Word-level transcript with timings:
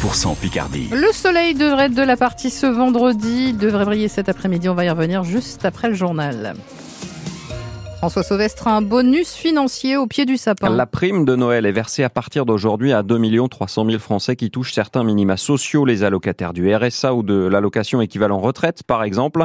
100% 0.00 0.34
Picardie. 0.36 0.88
Le 0.92 1.12
soleil 1.12 1.54
devrait 1.54 1.86
être 1.86 1.94
de 1.94 2.02
la 2.02 2.16
partie 2.16 2.48
ce 2.48 2.64
vendredi, 2.64 3.52
devrait 3.52 3.84
briller 3.84 4.08
cet 4.08 4.30
après-midi. 4.30 4.68
On 4.70 4.74
va 4.74 4.84
y 4.86 4.90
revenir 4.90 5.24
juste 5.24 5.66
après 5.66 5.88
le 5.88 5.94
journal. 5.94 6.54
François 8.00 8.22
Sauvestre 8.22 8.66
un 8.66 8.80
bonus 8.80 9.34
financier 9.34 9.98
au 9.98 10.06
pied 10.06 10.24
du 10.24 10.38
sapin. 10.38 10.70
La 10.70 10.86
prime 10.86 11.26
de 11.26 11.36
Noël 11.36 11.66
est 11.66 11.70
versée 11.70 12.02
à 12.02 12.08
partir 12.08 12.46
d'aujourd'hui 12.46 12.94
à 12.94 13.02
2 13.02 13.46
300 13.46 13.84
000 13.84 13.98
Français 13.98 14.36
qui 14.36 14.50
touchent 14.50 14.72
certains 14.72 15.04
minima 15.04 15.36
sociaux, 15.36 15.84
les 15.84 16.02
allocataires 16.02 16.54
du 16.54 16.74
RSA 16.74 17.12
ou 17.12 17.22
de 17.22 17.34
l'allocation 17.34 18.00
équivalent 18.00 18.38
retraite, 18.38 18.84
par 18.84 19.04
exemple. 19.04 19.44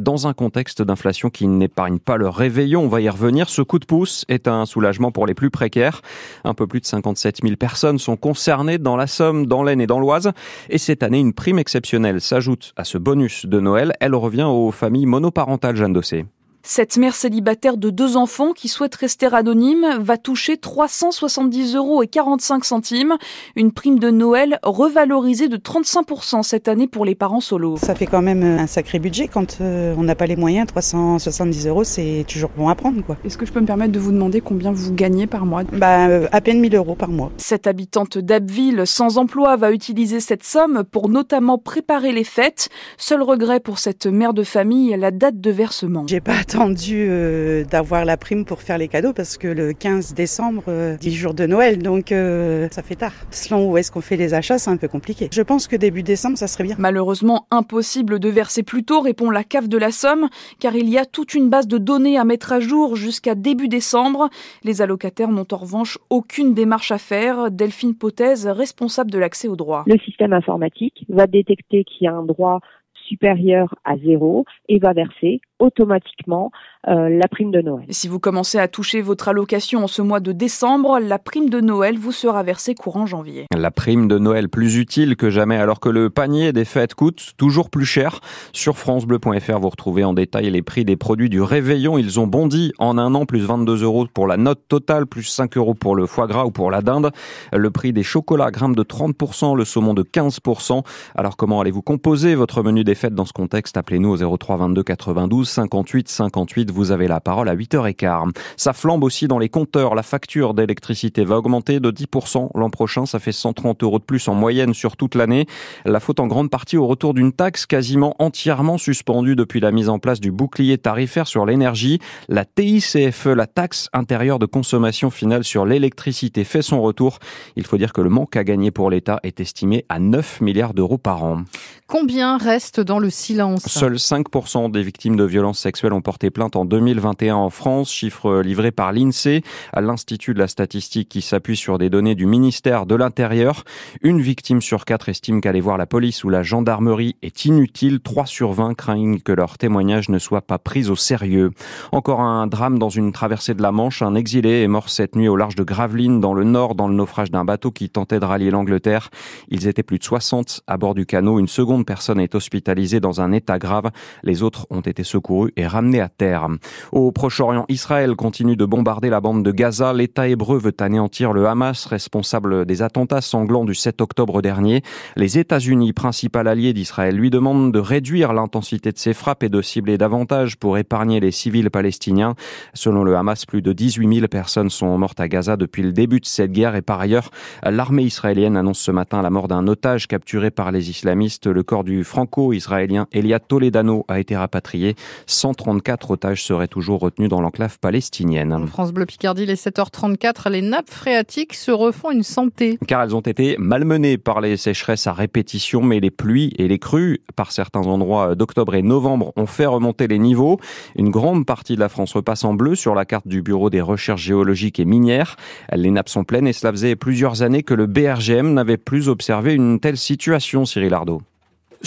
Dans 0.00 0.28
un 0.28 0.34
contexte 0.34 0.82
d'inflation 0.82 1.30
qui 1.30 1.48
n'épargne 1.48 1.98
pas 1.98 2.16
le 2.16 2.28
réveillon, 2.28 2.82
on 2.82 2.88
va 2.88 3.00
y 3.00 3.08
revenir. 3.08 3.48
Ce 3.48 3.60
coup 3.60 3.80
de 3.80 3.86
pouce 3.86 4.24
est 4.28 4.46
un 4.46 4.66
soulagement 4.66 5.10
pour 5.10 5.26
les 5.26 5.34
plus 5.34 5.50
précaires. 5.50 6.00
Un 6.44 6.54
peu 6.54 6.68
plus 6.68 6.80
de 6.80 6.86
57 6.86 7.38
000 7.42 7.56
personnes 7.56 7.98
sont 7.98 8.16
concernées 8.16 8.78
dans 8.78 8.94
la 8.94 9.08
Somme, 9.08 9.46
dans 9.46 9.64
l'Aisne 9.64 9.80
et 9.80 9.88
dans 9.88 9.98
l'Oise. 9.98 10.30
Et 10.70 10.78
cette 10.78 11.02
année, 11.02 11.18
une 11.18 11.32
prime 11.32 11.58
exceptionnelle 11.58 12.20
s'ajoute 12.20 12.72
à 12.76 12.84
ce 12.84 12.98
bonus 12.98 13.46
de 13.46 13.58
Noël. 13.58 13.94
Elle 13.98 14.14
revient 14.14 14.46
aux 14.48 14.70
familles 14.70 15.06
monoparentales, 15.06 15.74
Jeanne 15.74 15.92
Dossé. 15.92 16.24
Cette 16.68 16.96
mère 16.96 17.14
célibataire 17.14 17.76
de 17.76 17.90
deux 17.90 18.16
enfants 18.16 18.52
qui 18.52 18.66
souhaite 18.66 18.96
rester 18.96 19.32
anonyme 19.32 19.86
va 20.00 20.18
toucher 20.18 20.56
370 20.56 21.76
euros 21.76 22.02
et 22.02 22.08
45 22.08 22.64
centimes, 22.64 23.14
une 23.54 23.70
prime 23.70 24.00
de 24.00 24.10
Noël 24.10 24.58
revalorisée 24.64 25.46
de 25.46 25.58
35% 25.58 26.42
cette 26.42 26.66
année 26.66 26.88
pour 26.88 27.04
les 27.04 27.14
parents 27.14 27.40
solos. 27.40 27.76
Ça 27.76 27.94
fait 27.94 28.06
quand 28.06 28.20
même 28.20 28.42
un 28.42 28.66
sacré 28.66 28.98
budget 28.98 29.28
quand 29.28 29.58
euh, 29.60 29.94
on 29.96 30.02
n'a 30.02 30.16
pas 30.16 30.26
les 30.26 30.34
moyens. 30.34 30.66
370 30.66 31.68
euros, 31.68 31.84
c'est 31.84 32.24
toujours 32.28 32.50
bon 32.56 32.68
à 32.68 32.74
prendre. 32.74 33.00
quoi. 33.04 33.16
Est-ce 33.24 33.38
que 33.38 33.46
je 33.46 33.52
peux 33.52 33.60
me 33.60 33.66
permettre 33.66 33.92
de 33.92 34.00
vous 34.00 34.10
demander 34.10 34.40
combien 34.40 34.72
vous 34.72 34.92
gagnez 34.92 35.28
par 35.28 35.46
mois? 35.46 35.62
Bah, 35.72 36.08
euh, 36.08 36.26
à 36.32 36.40
peine 36.40 36.58
1000 36.58 36.74
euros 36.74 36.96
par 36.96 37.10
mois. 37.10 37.30
Cette 37.36 37.68
habitante 37.68 38.18
d'Abbeville 38.18 38.82
sans 38.86 39.18
emploi 39.18 39.54
va 39.54 39.70
utiliser 39.70 40.18
cette 40.18 40.42
somme 40.42 40.82
pour 40.82 41.10
notamment 41.10 41.58
préparer 41.58 42.10
les 42.10 42.24
fêtes. 42.24 42.70
Seul 42.98 43.22
regret 43.22 43.60
pour 43.60 43.78
cette 43.78 44.06
mère 44.06 44.34
de 44.34 44.42
famille, 44.42 44.96
la 44.98 45.12
date 45.12 45.40
de 45.40 45.50
versement. 45.52 46.02
J'ai 46.08 46.20
pas 46.20 46.32
attendu 46.32 46.55
euh, 46.58 47.64
d'avoir 47.64 48.04
la 48.04 48.16
prime 48.16 48.44
pour 48.44 48.62
faire 48.62 48.78
les 48.78 48.88
cadeaux 48.88 49.12
parce 49.12 49.36
que 49.36 49.48
le 49.48 49.72
15 49.72 50.14
décembre, 50.14 50.64
euh, 50.68 50.96
10 50.96 51.14
jours 51.14 51.34
de 51.34 51.46
Noël, 51.46 51.82
donc 51.82 52.12
euh, 52.12 52.68
ça 52.70 52.82
fait 52.82 52.94
tard. 52.94 53.12
Selon 53.30 53.70
où 53.70 53.76
est-ce 53.76 53.92
qu'on 53.92 54.00
fait 54.00 54.16
les 54.16 54.32
achats, 54.32 54.58
c'est 54.58 54.70
un 54.70 54.76
peu 54.76 54.88
compliqué. 54.88 55.28
Je 55.32 55.42
pense 55.42 55.68
que 55.68 55.76
début 55.76 56.02
décembre, 56.02 56.38
ça 56.38 56.46
serait 56.46 56.64
bien. 56.64 56.76
Malheureusement, 56.78 57.46
impossible 57.50 58.18
de 58.18 58.28
verser 58.28 58.62
plus 58.62 58.84
tôt, 58.84 59.00
répond 59.00 59.30
la 59.30 59.44
CAF 59.44 59.68
de 59.68 59.76
la 59.76 59.90
Somme, 59.90 60.28
car 60.58 60.74
il 60.74 60.88
y 60.88 60.98
a 60.98 61.04
toute 61.04 61.34
une 61.34 61.50
base 61.50 61.68
de 61.68 61.78
données 61.78 62.18
à 62.18 62.24
mettre 62.24 62.52
à 62.52 62.60
jour 62.60 62.96
jusqu'à 62.96 63.34
début 63.34 63.68
décembre. 63.68 64.30
Les 64.64 64.80
allocataires 64.80 65.30
n'ont 65.30 65.46
en 65.52 65.56
revanche 65.56 65.98
aucune 66.10 66.54
démarche 66.54 66.90
à 66.90 66.98
faire. 66.98 67.50
Delphine 67.50 67.94
Pothèse, 67.94 68.46
responsable 68.46 69.10
de 69.10 69.18
l'accès 69.18 69.48
aux 69.48 69.56
droits. 69.56 69.84
Le 69.86 69.98
système 69.98 70.32
informatique 70.32 71.04
va 71.08 71.26
détecter 71.26 71.84
qu'il 71.84 72.06
y 72.06 72.08
a 72.08 72.14
un 72.14 72.24
droit 72.24 72.60
supérieur 73.06 73.74
à 73.84 73.96
zéro 73.98 74.44
et 74.68 74.78
va 74.78 74.92
verser 74.92 75.40
automatiquement 75.58 76.50
euh, 76.88 77.08
la 77.08 77.28
prime 77.28 77.50
de 77.50 77.60
Noël. 77.60 77.86
Et 77.88 77.92
si 77.92 78.08
vous 78.08 78.20
commencez 78.20 78.58
à 78.58 78.68
toucher 78.68 79.00
votre 79.00 79.28
allocation 79.28 79.84
en 79.84 79.86
ce 79.86 80.02
mois 80.02 80.20
de 80.20 80.32
décembre, 80.32 80.98
la 81.00 81.18
prime 81.18 81.48
de 81.48 81.60
Noël 81.60 81.96
vous 81.98 82.12
sera 82.12 82.42
versée 82.42 82.74
courant 82.74 83.06
janvier. 83.06 83.46
La 83.56 83.70
prime 83.70 84.06
de 84.06 84.18
Noël 84.18 84.48
plus 84.48 84.76
utile 84.76 85.16
que 85.16 85.30
jamais 85.30 85.56
alors 85.56 85.80
que 85.80 85.88
le 85.88 86.10
panier 86.10 86.52
des 86.52 86.64
fêtes 86.64 86.94
coûte 86.94 87.32
toujours 87.36 87.70
plus 87.70 87.86
cher. 87.86 88.20
Sur 88.52 88.76
francebleu.fr, 88.76 89.58
vous 89.58 89.70
retrouvez 89.70 90.04
en 90.04 90.12
détail 90.12 90.50
les 90.50 90.62
prix 90.62 90.84
des 90.84 90.96
produits 90.96 91.30
du 91.30 91.40
réveillon. 91.40 91.98
Ils 91.98 92.20
ont 92.20 92.26
bondi 92.26 92.72
en 92.78 92.98
un 92.98 93.14
an, 93.14 93.24
plus 93.26 93.40
22 93.40 93.82
euros 93.82 94.06
pour 94.12 94.26
la 94.26 94.36
note 94.36 94.68
totale, 94.68 95.06
plus 95.06 95.24
5 95.24 95.56
euros 95.56 95.74
pour 95.74 95.96
le 95.96 96.06
foie 96.06 96.26
gras 96.26 96.44
ou 96.44 96.50
pour 96.50 96.70
la 96.70 96.82
dinde. 96.82 97.10
Le 97.52 97.70
prix 97.70 97.92
des 97.92 98.02
chocolats 98.02 98.50
grimpe 98.50 98.76
de 98.76 98.82
30%, 98.82 99.56
le 99.56 99.64
saumon 99.64 99.94
de 99.94 100.02
15%. 100.02 100.82
Alors 101.14 101.36
comment 101.36 101.60
allez-vous 101.60 101.82
composer 101.82 102.34
votre 102.34 102.62
menu 102.62 102.84
des 102.84 102.94
fêtes 102.96 103.14
dans 103.14 103.24
ce 103.24 103.32
contexte 103.32 103.76
Appelez-nous 103.76 104.22
au 104.22 104.36
03 104.36 104.56
22 104.56 104.82
92 104.82 105.48
58 105.48 106.08
58. 106.08 106.70
Vous 106.72 106.90
avez 106.90 107.06
la 107.06 107.20
parole 107.20 107.48
à 107.48 107.54
8h15. 107.54 108.32
Ça 108.56 108.72
flambe 108.72 109.04
aussi 109.04 109.28
dans 109.28 109.38
les 109.38 109.48
compteurs. 109.48 109.94
La 109.94 110.02
facture 110.02 110.54
d'électricité 110.54 111.24
va 111.24 111.38
augmenter 111.38 111.78
de 111.78 111.90
10% 111.90 112.50
l'an 112.54 112.70
prochain. 112.70 113.06
Ça 113.06 113.20
fait 113.20 113.30
130 113.30 113.82
euros 113.84 114.00
de 114.00 114.04
plus 114.04 114.26
en 114.26 114.34
moyenne 114.34 114.74
sur 114.74 114.96
toute 114.96 115.14
l'année. 115.14 115.46
La 115.84 116.00
faute 116.00 116.18
en 116.18 116.26
grande 116.26 116.50
partie 116.50 116.76
au 116.76 116.86
retour 116.86 117.14
d'une 117.14 117.32
taxe 117.32 117.66
quasiment 117.66 118.16
entièrement 118.18 118.78
suspendue 118.78 119.36
depuis 119.36 119.60
la 119.60 119.70
mise 119.70 119.88
en 119.88 119.98
place 119.98 120.20
du 120.20 120.32
bouclier 120.32 120.78
tarifaire 120.78 121.26
sur 121.26 121.46
l'énergie. 121.46 122.00
La 122.28 122.44
TICFE, 122.44 123.26
la 123.26 123.46
taxe 123.46 123.88
intérieure 123.92 124.38
de 124.38 124.46
consommation 124.46 125.10
finale 125.10 125.44
sur 125.44 125.66
l'électricité, 125.66 126.44
fait 126.44 126.62
son 126.62 126.82
retour. 126.82 127.18
Il 127.56 127.64
faut 127.64 127.78
dire 127.78 127.92
que 127.92 128.00
le 128.00 128.10
manque 128.10 128.36
à 128.36 128.44
gagner 128.44 128.70
pour 128.70 128.90
l'État 128.90 129.20
est 129.22 129.40
estimé 129.40 129.84
à 129.88 129.98
9 129.98 130.40
milliards 130.40 130.74
d'euros 130.74 130.98
par 130.98 131.24
an. 131.24 131.44
Combien 131.86 132.36
reste 132.36 132.80
dans 132.86 132.98
le 133.00 133.10
silence 133.10 133.66
Seuls 133.66 133.96
5% 133.96 134.70
des 134.70 134.82
victimes 134.82 135.16
de 135.16 135.24
violences 135.24 135.58
sexuelles 135.58 135.92
ont 135.92 136.00
porté 136.00 136.30
plainte 136.30 136.54
en 136.54 136.64
2021 136.64 137.34
en 137.34 137.50
France, 137.50 137.90
chiffre 137.90 138.40
livré 138.40 138.70
par 138.70 138.92
l'INSEE, 138.92 139.42
à 139.72 139.80
l'Institut 139.80 140.34
de 140.34 140.38
la 140.38 140.46
statistique 140.46 141.08
qui 141.08 141.20
s'appuie 141.20 141.56
sur 141.56 141.78
des 141.78 141.90
données 141.90 142.14
du 142.14 142.26
ministère 142.26 142.86
de 142.86 142.94
l'Intérieur. 142.94 143.64
Une 144.02 144.20
victime 144.20 144.62
sur 144.62 144.84
quatre 144.84 145.08
estime 145.08 145.40
qu'aller 145.40 145.60
voir 145.60 145.78
la 145.78 145.86
police 145.86 146.22
ou 146.22 146.28
la 146.28 146.44
gendarmerie 146.44 147.16
est 147.22 147.44
inutile. 147.44 148.00
3 148.00 148.24
sur 148.24 148.52
20 148.52 148.74
craignent 148.74 149.18
que 149.18 149.32
leur 149.32 149.58
témoignage 149.58 150.08
ne 150.08 150.20
soit 150.20 150.42
pas 150.42 150.58
pris 150.58 150.88
au 150.88 150.96
sérieux. 150.96 151.50
Encore 151.90 152.20
un 152.20 152.46
drame 152.46 152.78
dans 152.78 152.90
une 152.90 153.10
traversée 153.10 153.54
de 153.54 153.62
la 153.62 153.72
Manche. 153.72 154.00
Un 154.00 154.14
exilé 154.14 154.62
est 154.62 154.68
mort 154.68 154.90
cette 154.90 155.16
nuit 155.16 155.28
au 155.28 155.36
large 155.36 155.56
de 155.56 155.64
Gravelines, 155.64 156.20
dans 156.20 156.34
le 156.34 156.44
nord, 156.44 156.76
dans 156.76 156.86
le 156.86 156.94
naufrage 156.94 157.32
d'un 157.32 157.44
bateau 157.44 157.72
qui 157.72 157.90
tentait 157.90 158.20
de 158.20 158.24
rallier 158.24 158.52
l'Angleterre. 158.52 159.10
Ils 159.48 159.66
étaient 159.66 159.82
plus 159.82 159.98
de 159.98 160.04
60 160.04 160.62
à 160.68 160.76
bord 160.76 160.94
du 160.94 161.04
canot. 161.04 161.40
Une 161.40 161.48
seconde 161.48 161.84
personne 161.84 162.20
est 162.20 162.36
hospitalisée 162.36 162.75
dans 162.76 163.20
un 163.20 163.32
état 163.32 163.58
grave. 163.58 163.90
Les 164.22 164.42
autres 164.42 164.66
ont 164.70 164.82
été 164.82 165.02
secourus 165.02 165.52
et 165.56 165.66
ramenés 165.66 166.00
à 166.00 166.08
terre. 166.08 166.46
Au 166.92 167.10
Proche-Orient, 167.10 167.64
Israël 167.68 168.14
continue 168.16 168.56
de 168.56 168.66
bombarder 168.66 169.08
la 169.08 169.20
bande 169.20 169.42
de 169.42 169.50
Gaza. 169.50 169.94
L'État 169.94 170.28
hébreu 170.28 170.58
veut 170.58 170.74
anéantir 170.78 171.32
le 171.32 171.46
Hamas, 171.46 171.86
responsable 171.86 172.66
des 172.66 172.82
attentats 172.82 173.22
sanglants 173.22 173.64
du 173.64 173.74
7 173.74 174.00
octobre 174.02 174.42
dernier. 174.42 174.82
Les 175.16 175.38
États-Unis, 175.38 175.94
principal 175.94 176.48
allié 176.48 176.74
d'Israël, 176.74 177.16
lui 177.16 177.30
demandent 177.30 177.72
de 177.72 177.78
réduire 177.78 178.34
l'intensité 178.34 178.92
de 178.92 178.98
ses 178.98 179.14
frappes 179.14 179.42
et 179.42 179.48
de 179.48 179.62
cibler 179.62 179.96
davantage 179.96 180.56
pour 180.58 180.76
épargner 180.76 181.18
les 181.18 181.30
civils 181.32 181.70
palestiniens. 181.70 182.34
Selon 182.74 183.04
le 183.04 183.16
Hamas, 183.16 183.46
plus 183.46 183.62
de 183.62 183.72
18 183.72 184.16
000 184.16 184.28
personnes 184.28 184.68
sont 184.68 184.98
mortes 184.98 185.20
à 185.20 185.28
Gaza 185.28 185.56
depuis 185.56 185.82
le 185.82 185.92
début 185.92 186.20
de 186.20 186.26
cette 186.26 186.52
guerre 186.52 186.76
et 186.76 186.82
par 186.82 187.00
ailleurs, 187.00 187.30
l'armée 187.64 188.02
israélienne 188.02 188.56
annonce 188.56 188.80
ce 188.80 188.90
matin 188.90 189.22
la 189.22 189.30
mort 189.30 189.48
d'un 189.48 189.66
otage 189.66 190.06
capturé 190.08 190.50
par 190.50 190.72
les 190.72 190.90
islamistes. 190.90 191.46
Le 191.46 191.62
corps 191.62 191.84
du 191.84 192.04
franco-israélien 192.04 192.65
Eliat 193.12 193.40
Toledano 193.40 194.04
a 194.08 194.20
été 194.20 194.36
rapatrié. 194.36 194.94
134 195.26 196.10
otages 196.10 196.42
seraient 196.42 196.68
toujours 196.68 197.00
retenus 197.00 197.28
dans 197.28 197.40
l'enclave 197.40 197.78
palestinienne. 197.78 198.66
France 198.66 198.92
Bleu 198.92 199.06
Picardie, 199.06 199.46
les 199.46 199.54
7h34, 199.54 200.50
les 200.50 200.62
nappes 200.62 200.90
phréatiques 200.90 201.54
se 201.54 201.70
refont 201.70 202.10
une 202.10 202.22
santé. 202.22 202.78
Car 202.86 203.02
elles 203.02 203.14
ont 203.14 203.20
été 203.20 203.56
malmenées 203.58 204.18
par 204.18 204.40
les 204.40 204.56
sécheresses 204.56 205.06
à 205.06 205.12
répétition, 205.12 205.82
mais 205.82 206.00
les 206.00 206.10
pluies 206.10 206.52
et 206.58 206.68
les 206.68 206.78
crues, 206.78 207.20
par 207.34 207.52
certains 207.52 207.80
endroits 207.80 208.34
d'octobre 208.34 208.74
et 208.74 208.82
novembre, 208.82 209.32
ont 209.36 209.46
fait 209.46 209.66
remonter 209.66 210.06
les 210.08 210.18
niveaux. 210.18 210.58
Une 210.96 211.10
grande 211.10 211.46
partie 211.46 211.74
de 211.74 211.80
la 211.80 211.88
France 211.88 212.14
repasse 212.14 212.44
en 212.44 212.54
bleu 212.54 212.74
sur 212.74 212.94
la 212.94 213.04
carte 213.04 213.28
du 213.28 213.42
Bureau 213.42 213.70
des 213.70 213.80
recherches 213.80 214.22
géologiques 214.22 214.80
et 214.80 214.84
minières. 214.84 215.36
Les 215.72 215.90
nappes 215.90 216.08
sont 216.08 216.24
pleines 216.24 216.46
et 216.46 216.52
cela 216.52 216.72
faisait 216.72 216.96
plusieurs 216.96 217.42
années 217.42 217.62
que 217.62 217.74
le 217.74 217.86
BRGM 217.86 218.52
n'avait 218.52 218.76
plus 218.76 219.08
observé 219.08 219.54
une 219.54 219.80
telle 219.80 219.96
situation, 219.96 220.64
Cyril 220.64 220.94
Ardo. 220.94 221.22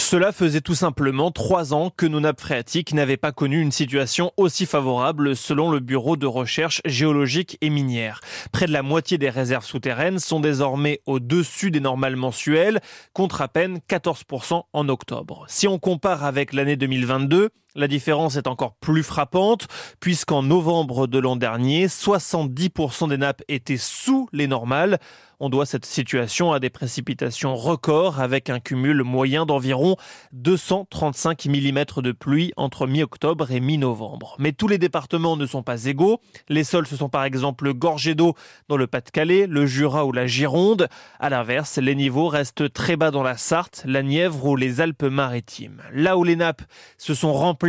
Cela 0.00 0.32
faisait 0.32 0.62
tout 0.62 0.74
simplement 0.74 1.30
trois 1.30 1.74
ans 1.74 1.92
que 1.94 2.06
nos 2.06 2.20
nappes 2.20 2.40
phréatiques 2.40 2.94
n'avaient 2.94 3.18
pas 3.18 3.32
connu 3.32 3.60
une 3.60 3.70
situation 3.70 4.32
aussi 4.38 4.64
favorable 4.64 5.36
selon 5.36 5.70
le 5.70 5.78
Bureau 5.78 6.16
de 6.16 6.26
recherche 6.26 6.80
géologique 6.86 7.58
et 7.60 7.68
minière. 7.68 8.22
Près 8.50 8.66
de 8.66 8.72
la 8.72 8.82
moitié 8.82 9.18
des 9.18 9.28
réserves 9.28 9.66
souterraines 9.66 10.18
sont 10.18 10.40
désormais 10.40 11.02
au-dessus 11.04 11.70
des 11.70 11.80
normales 11.80 12.16
mensuelles, 12.16 12.80
contre 13.12 13.42
à 13.42 13.48
peine 13.48 13.78
14% 13.90 14.62
en 14.72 14.88
octobre. 14.88 15.44
Si 15.48 15.68
on 15.68 15.78
compare 15.78 16.24
avec 16.24 16.54
l'année 16.54 16.76
2022, 16.76 17.50
la 17.74 17.88
différence 17.88 18.36
est 18.36 18.46
encore 18.46 18.74
plus 18.74 19.02
frappante 19.02 19.66
puisqu'en 20.00 20.42
novembre 20.42 21.06
de 21.06 21.18
l'an 21.18 21.36
dernier, 21.36 21.86
70% 21.86 23.08
des 23.08 23.18
nappes 23.18 23.42
étaient 23.48 23.76
sous 23.76 24.28
les 24.32 24.46
normales. 24.46 24.98
On 25.42 25.48
doit 25.48 25.64
cette 25.64 25.86
situation 25.86 26.52
à 26.52 26.60
des 26.60 26.68
précipitations 26.68 27.56
records 27.56 28.20
avec 28.20 28.50
un 28.50 28.60
cumul 28.60 29.02
moyen 29.04 29.46
d'environ 29.46 29.96
235 30.32 31.46
mm 31.46 31.84
de 32.02 32.12
pluie 32.12 32.52
entre 32.58 32.86
mi-octobre 32.86 33.50
et 33.50 33.60
mi-novembre. 33.60 34.36
Mais 34.38 34.52
tous 34.52 34.68
les 34.68 34.76
départements 34.76 35.38
ne 35.38 35.46
sont 35.46 35.62
pas 35.62 35.86
égaux. 35.86 36.20
Les 36.50 36.62
sols 36.62 36.86
se 36.86 36.96
sont 36.96 37.08
par 37.08 37.24
exemple 37.24 37.72
gorgés 37.72 38.14
d'eau 38.14 38.34
dans 38.68 38.76
le 38.76 38.86
Pas-de-Calais, 38.86 39.46
le 39.46 39.64
Jura 39.64 40.04
ou 40.04 40.12
la 40.12 40.26
Gironde. 40.26 40.88
À 41.18 41.30
l'inverse, 41.30 41.78
les 41.78 41.94
niveaux 41.94 42.28
restent 42.28 42.70
très 42.70 42.96
bas 42.96 43.10
dans 43.10 43.22
la 43.22 43.38
Sarthe, 43.38 43.82
la 43.86 44.02
Nièvre 44.02 44.44
ou 44.44 44.56
les 44.56 44.82
Alpes-Maritimes. 44.82 45.80
Là 45.94 46.18
où 46.18 46.24
les 46.24 46.36
nappes 46.36 46.62
se 46.98 47.14
sont 47.14 47.32
remplies, 47.32 47.60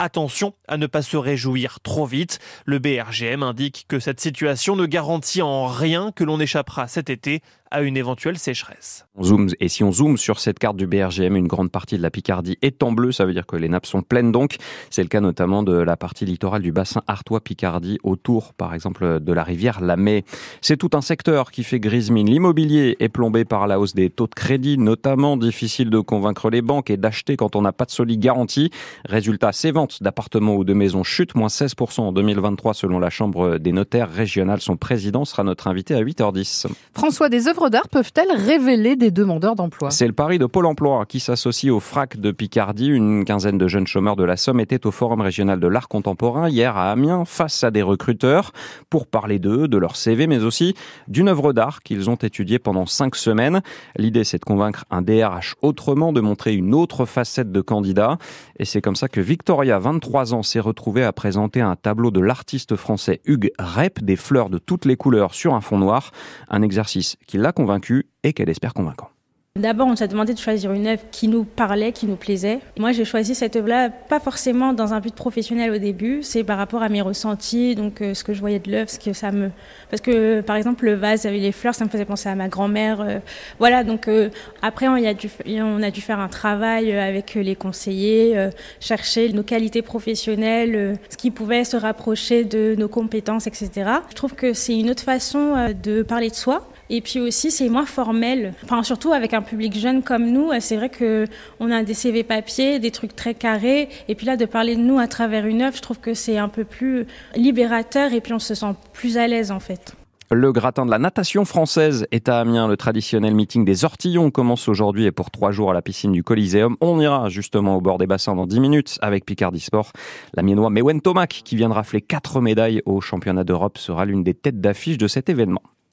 Attention 0.00 0.54
à 0.66 0.76
ne 0.76 0.88
pas 0.88 1.02
se 1.02 1.16
réjouir 1.16 1.78
trop 1.80 2.04
vite. 2.04 2.40
Le 2.66 2.80
BRGM 2.80 3.44
indique 3.44 3.86
que 3.88 4.00
cette 4.00 4.20
situation 4.20 4.74
ne 4.74 4.86
garantit 4.86 5.40
en 5.40 5.66
rien 5.66 6.10
que 6.10 6.24
l'on 6.24 6.40
échappera 6.40 6.88
cet 6.88 7.10
été 7.10 7.42
à 7.74 7.82
une 7.82 7.96
éventuelle 7.96 8.38
sécheresse. 8.38 9.04
On 9.16 9.24
zoome, 9.24 9.48
et 9.58 9.68
si 9.68 9.82
on 9.82 9.90
zoome 9.90 10.16
sur 10.16 10.38
cette 10.38 10.60
carte 10.60 10.76
du 10.76 10.86
BRGM, 10.86 11.34
une 11.34 11.48
grande 11.48 11.72
partie 11.72 11.96
de 11.96 12.02
la 12.02 12.10
Picardie 12.10 12.56
est 12.62 12.84
en 12.84 12.92
bleu, 12.92 13.10
ça 13.10 13.24
veut 13.24 13.32
dire 13.32 13.46
que 13.46 13.56
les 13.56 13.68
nappes 13.68 13.86
sont 13.86 14.02
pleines 14.02 14.30
donc. 14.30 14.58
C'est 14.90 15.02
le 15.02 15.08
cas 15.08 15.20
notamment 15.20 15.64
de 15.64 15.72
la 15.72 15.96
partie 15.96 16.24
littorale 16.24 16.62
du 16.62 16.70
bassin 16.70 17.02
Artois-Picardie, 17.08 17.98
autour 18.04 18.54
par 18.54 18.74
exemple 18.74 19.18
de 19.18 19.32
la 19.32 19.42
rivière 19.42 19.80
La 19.80 19.96
Mai. 19.96 20.24
C'est 20.60 20.76
tout 20.76 20.90
un 20.92 21.00
secteur 21.00 21.50
qui 21.50 21.64
fait 21.64 21.80
grise 21.80 22.12
mine. 22.12 22.30
L'immobilier 22.30 22.96
est 23.00 23.08
plombé 23.08 23.44
par 23.44 23.66
la 23.66 23.80
hausse 23.80 23.94
des 23.94 24.08
taux 24.08 24.28
de 24.28 24.34
crédit, 24.34 24.78
notamment 24.78 25.36
difficile 25.36 25.90
de 25.90 25.98
convaincre 25.98 26.50
les 26.50 26.62
banques 26.62 26.90
et 26.90 26.96
d'acheter 26.96 27.36
quand 27.36 27.56
on 27.56 27.62
n'a 27.62 27.72
pas 27.72 27.86
de 27.86 27.90
solide 27.90 28.20
garantie. 28.20 28.70
Résultat, 29.04 29.50
ces 29.50 29.72
ventes 29.72 30.00
d'appartements 30.00 30.54
ou 30.54 30.62
de 30.62 30.74
maisons 30.74 31.02
chutent, 31.02 31.34
moins 31.34 31.48
16% 31.48 32.02
en 32.02 32.12
2023 32.12 32.72
selon 32.72 33.00
la 33.00 33.10
Chambre 33.10 33.58
des 33.58 33.72
notaires 33.72 34.12
régionales. 34.12 34.60
Son 34.60 34.76
président 34.76 35.24
sera 35.24 35.42
notre 35.42 35.66
invité 35.66 35.94
à 35.94 36.02
8h10. 36.02 36.68
François, 36.92 37.28
des 37.28 37.48
œuvres 37.48 37.63
d'art 37.70 37.88
peuvent-elles 37.88 38.32
révéler 38.32 38.96
des 38.96 39.10
demandeurs 39.10 39.54
d'emploi? 39.54 39.90
C'est 39.90 40.06
le 40.06 40.12
pari 40.12 40.38
de 40.38 40.46
Pôle 40.46 40.66
emploi 40.66 41.04
qui 41.06 41.20
s'associe 41.20 41.72
au 41.72 41.80
FRAC 41.80 42.18
de 42.18 42.30
Picardie. 42.30 42.88
Une 42.88 43.24
quinzaine 43.24 43.58
de 43.58 43.68
jeunes 43.68 43.86
chômeurs 43.86 44.16
de 44.16 44.24
la 44.24 44.36
Somme 44.36 44.60
étaient 44.60 44.86
au 44.86 44.90
Forum 44.90 45.20
régional 45.20 45.60
de 45.60 45.66
l'art 45.66 45.88
contemporain 45.88 46.48
hier 46.48 46.76
à 46.76 46.90
Amiens 46.90 47.24
face 47.24 47.64
à 47.64 47.70
des 47.70 47.82
recruteurs 47.82 48.52
pour 48.90 49.06
parler 49.06 49.38
d'eux, 49.38 49.68
de 49.68 49.78
leur 49.78 49.96
CV, 49.96 50.26
mais 50.26 50.42
aussi 50.44 50.74
d'une 51.08 51.28
œuvre 51.28 51.52
d'art 51.52 51.82
qu'ils 51.82 52.10
ont 52.10 52.16
étudiée 52.16 52.58
pendant 52.58 52.86
cinq 52.86 53.16
semaines. 53.16 53.62
L'idée, 53.96 54.24
c'est 54.24 54.38
de 54.38 54.44
convaincre 54.44 54.84
un 54.90 55.02
DRH 55.02 55.56
autrement, 55.62 56.12
de 56.12 56.20
montrer 56.20 56.54
une 56.54 56.74
autre 56.74 57.04
facette 57.06 57.52
de 57.52 57.60
candidat. 57.60 58.18
Et 58.58 58.64
c'est 58.64 58.80
comme 58.80 58.96
ça 58.96 59.08
que 59.08 59.20
Victoria, 59.20 59.78
23 59.78 60.34
ans, 60.34 60.42
s'est 60.42 60.60
retrouvée 60.60 61.04
à 61.04 61.12
présenter 61.12 61.60
un 61.60 61.76
tableau 61.76 62.10
de 62.10 62.20
l'artiste 62.20 62.76
français 62.76 63.20
Hugues 63.24 63.52
Rep, 63.58 64.02
des 64.02 64.16
fleurs 64.16 64.50
de 64.50 64.58
toutes 64.58 64.84
les 64.84 64.96
couleurs 64.96 65.34
sur 65.34 65.54
un 65.54 65.60
fond 65.60 65.78
noir. 65.78 66.10
Un 66.48 66.62
exercice 66.62 67.16
qui 67.26 67.38
l'a 67.44 67.52
convaincu 67.52 68.06
et 68.22 68.32
qu'elle 68.32 68.48
espère 68.48 68.72
convaincant. 68.72 69.10
D'abord, 69.56 69.86
on 69.86 69.90
nous 69.90 70.02
a 70.02 70.08
demandé 70.08 70.34
de 70.34 70.38
choisir 70.40 70.72
une 70.72 70.88
œuvre 70.88 71.02
qui 71.12 71.28
nous 71.28 71.44
parlait, 71.44 71.92
qui 71.92 72.06
nous 72.06 72.16
plaisait. 72.16 72.58
Moi, 72.76 72.90
j'ai 72.90 73.04
choisi 73.04 73.36
cette 73.36 73.54
œuvre-là, 73.54 73.88
pas 73.88 74.18
forcément 74.18 74.72
dans 74.72 74.94
un 74.94 74.98
but 74.98 75.14
professionnel 75.14 75.70
au 75.70 75.78
début, 75.78 76.24
c'est 76.24 76.42
par 76.42 76.58
rapport 76.58 76.82
à 76.82 76.88
mes 76.88 77.00
ressentis, 77.00 77.76
donc 77.76 78.00
euh, 78.00 78.14
ce 78.14 78.24
que 78.24 78.34
je 78.34 78.40
voyais 78.40 78.58
de 78.58 78.68
l'œuvre, 78.68 78.90
ce 78.90 78.98
que 78.98 79.12
ça 79.12 79.30
me... 79.30 79.50
Parce 79.90 80.00
que, 80.00 80.40
par 80.40 80.56
exemple, 80.56 80.86
le 80.86 80.94
vase 80.94 81.24
avec 81.24 81.40
les 81.40 81.52
fleurs, 81.52 81.76
ça 81.76 81.84
me 81.84 81.88
faisait 81.88 82.04
penser 82.04 82.28
à 82.28 82.34
ma 82.34 82.48
grand-mère. 82.48 83.00
Euh, 83.00 83.20
voilà, 83.60 83.84
donc 83.84 84.08
euh, 84.08 84.28
après, 84.60 84.88
on 84.88 84.94
a 84.94 85.90
dû 85.90 86.00
faire 86.00 86.18
un 86.18 86.28
travail 86.28 86.90
avec 86.90 87.34
les 87.34 87.54
conseillers, 87.54 88.48
chercher 88.80 89.32
nos 89.32 89.44
qualités 89.44 89.82
professionnelles, 89.82 90.98
ce 91.10 91.16
qui 91.16 91.30
pouvait 91.30 91.62
se 91.62 91.76
rapprocher 91.76 92.42
de 92.42 92.74
nos 92.76 92.88
compétences, 92.88 93.46
etc. 93.46 93.70
Je 94.08 94.14
trouve 94.14 94.34
que 94.34 94.52
c'est 94.52 94.76
une 94.76 94.90
autre 94.90 95.04
façon 95.04 95.72
de 95.80 96.02
parler 96.02 96.30
de 96.30 96.34
soi 96.34 96.66
et 96.90 97.00
puis 97.00 97.20
aussi, 97.20 97.50
c'est 97.50 97.68
moins 97.68 97.86
formel. 97.86 98.54
Enfin, 98.64 98.82
surtout 98.82 99.12
avec 99.12 99.34
un 99.34 99.42
public 99.42 99.76
jeune 99.78 100.02
comme 100.02 100.30
nous, 100.30 100.50
c'est 100.60 100.76
vrai 100.76 100.88
que 100.88 101.26
on 101.60 101.70
a 101.70 101.82
des 101.82 101.94
CV 101.94 102.22
papier, 102.22 102.78
des 102.78 102.90
trucs 102.90 103.16
très 103.16 103.34
carrés. 103.34 103.88
Et 104.08 104.14
puis 104.14 104.26
là, 104.26 104.36
de 104.36 104.44
parler 104.44 104.76
de 104.76 104.80
nous 104.80 104.98
à 104.98 105.06
travers 105.06 105.46
une 105.46 105.62
œuvre, 105.62 105.76
je 105.76 105.82
trouve 105.82 105.98
que 105.98 106.14
c'est 106.14 106.38
un 106.38 106.48
peu 106.48 106.64
plus 106.64 107.06
libérateur 107.34 108.12
et 108.12 108.20
puis 108.20 108.32
on 108.32 108.38
se 108.38 108.54
sent 108.54 108.74
plus 108.92 109.16
à 109.18 109.26
l'aise 109.26 109.50
en 109.50 109.60
fait. 109.60 109.94
Le 110.30 110.52
gratin 110.52 110.86
de 110.86 110.90
la 110.90 110.98
natation 110.98 111.44
française 111.44 112.06
est 112.10 112.28
à 112.28 112.40
Amiens. 112.40 112.66
Le 112.66 112.76
traditionnel 112.76 113.34
meeting 113.34 113.64
des 113.64 113.84
ortillons 113.84 114.30
commence 114.30 114.68
aujourd'hui 114.68 115.04
et 115.04 115.12
pour 115.12 115.30
trois 115.30 115.52
jours 115.52 115.70
à 115.70 115.74
la 115.74 115.82
piscine 115.82 116.12
du 116.12 116.24
Coliseum. 116.24 116.76
On 116.80 116.98
ira 116.98 117.28
justement 117.28 117.76
au 117.76 117.80
bord 117.80 117.98
des 117.98 118.06
bassins 118.06 118.34
dans 118.34 118.46
dix 118.46 118.58
minutes 118.58 118.98
avec 119.02 119.26
Picardie 119.26 119.60
Sport. 119.60 119.92
La 120.34 120.42
miennois 120.42 120.70
Mewen 120.70 121.02
Tomac, 121.02 121.42
qui 121.44 121.56
vient 121.56 121.68
de 121.68 121.74
rafler 121.74 122.00
quatre 122.00 122.40
médailles 122.40 122.82
au 122.86 123.00
championnat 123.00 123.44
d'Europe, 123.44 123.76
sera 123.78 124.06
l'une 124.06 124.24
des 124.24 124.34
têtes 124.34 124.60
d'affiche 124.60 124.98
de 124.98 125.06
cet 125.08 125.28
événement. 125.28 125.62